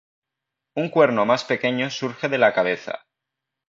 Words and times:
Un 0.73 0.89
cuerno 0.89 1.27
más 1.27 1.43
pequeño 1.43 1.91
surge 1.91 2.27
de 2.27 2.39
la 2.39 2.55
cabeza. 2.55 3.05